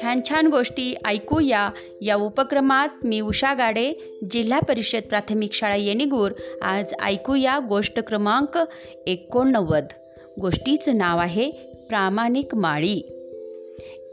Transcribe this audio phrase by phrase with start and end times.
[0.00, 1.70] छान छान गोष्टी ऐकूया.
[2.00, 3.92] या उपक्रमात मी उषा गाडे
[4.30, 6.30] जिल्हा परिषद प्राथमिक शाळा येणीगूर.
[6.62, 8.58] आज ऐकूया गोष्ट क्रमांक
[9.06, 9.84] एकोणनव्वद.
[10.40, 11.50] गोष्टीचं नाव आहे
[11.88, 13.02] प्रामाणिक माळी.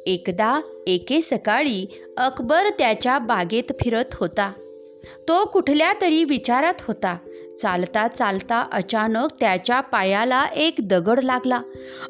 [0.06, 1.86] एकदा एके सकाळी
[2.18, 4.54] अकबर त्याच्या बागेत फिरत होता.
[5.28, 7.18] तो कुठल्या तरी विचारात होता.
[7.62, 11.62] चालता चालता अचानक त्याच्या पायाला एक दगड लागला.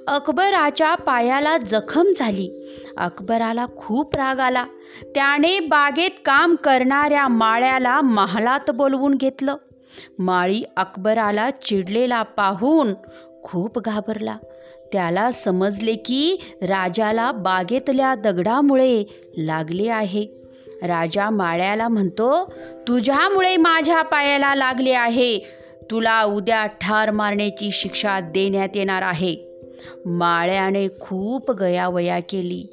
[0.07, 2.75] अकबराच्या पायाला जखम झाली.
[2.97, 4.65] अकबराला खूप राग आला.
[5.03, 9.55] त्याने बागेत काम करणाऱ्या माळ्याला महालात बोलवून घेतलं.
[10.19, 12.93] माळी अकबराला चिडलेला पाहून
[13.43, 14.37] खूप घाबरला.
[14.93, 19.03] त्याला समजले की राजाला बागेतल्या दगडामुळे
[19.37, 20.44] लागले आहे.
[20.83, 22.53] राजा माळ्याला म्हणतो
[22.87, 25.39] तुझ्यामुळे माझ्या पायाला लागले आहे.
[25.91, 29.35] तुला उद्या ठार मारण्याची शिक्षा देण्यात येणार आहे.
[30.05, 32.63] माळ्याने खूप गयावया केली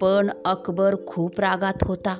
[0.00, 2.16] पण अकबर खूप रागात होता.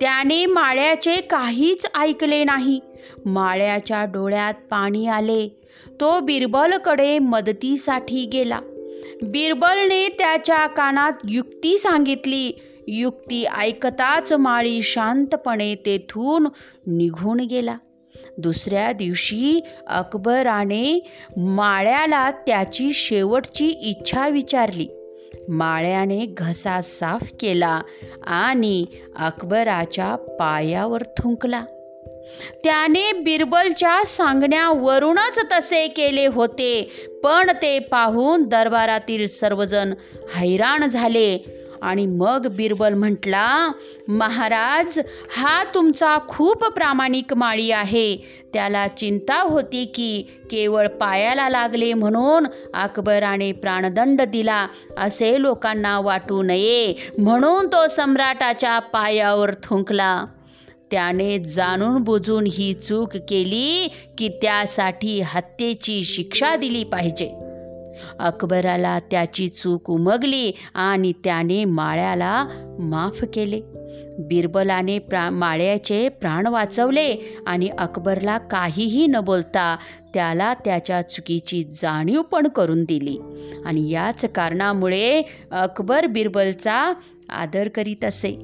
[0.00, 2.80] त्याने माळ्याचे काहीच ऐकले नाही.
[3.26, 5.48] माळ्याच्या डोळ्यात पाणी आले.
[6.00, 8.60] तो बिरबलकडे मदतीसाठी गेला.
[9.22, 16.46] बिरबलने त्याच्या कानात युक्ती सांगितली युक्ती ऐकताच माळी शांतपणे तेथून
[16.86, 17.76] निघून गेला.
[18.38, 24.88] दुसऱ्या दिवशी अकबराने माळ्याला त्याची शेवटची इच्छा विचारली.
[25.48, 27.80] माळ्याने घसा साफ केला
[28.26, 28.84] आणि
[29.18, 31.64] अकबराच्या पायावर थुंकला.
[32.64, 36.90] त्याने बिरबलच्या सांगण्यावरूनच तसे केले होते
[37.24, 39.94] पण ते पाहून दरबारातील सर्वजण
[40.34, 41.55] हैराण झाले.
[41.82, 43.72] आणि मग बिरबल म्हटला
[44.08, 44.98] महाराज
[45.36, 48.16] हा तुमचा खूप प्रामाणिक माळी आहे.
[48.52, 54.66] त्याला चिंता होती की केवळ पायाला लागले म्हणून अकबराने प्राणदंड दिला.
[54.98, 60.24] असे लोकांना वाटू नये म्हणून तो सम्राटाच्या पायावर थुंकला.
[60.90, 63.88] त्याने जाणून बुजून ही चूक केली
[64.18, 67.45] की त्यासाठी हत्येची शिक्षा दिली पाहिजे.
[68.18, 72.46] अकबराला त्याची चूक उमगली आणि त्याने माळ्याला
[72.78, 73.60] माफ केले.
[74.18, 79.76] बिरबलाने प्रा माळ्याचे प्राण वाचवले आणि अकबरला काहीही न बोलता
[80.14, 83.18] त्याला त्याच्या चुकीची जाणीव पण करून दिली.
[83.64, 86.92] आणि याच कारणामुळे अकबर बिरबलचा
[87.28, 88.38] आदर करीत असे.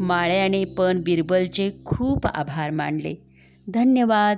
[0.00, 3.14] माळ्याने पण बिरबलचे खूप आभार मानले.
[3.68, 4.36] धन्यवाद.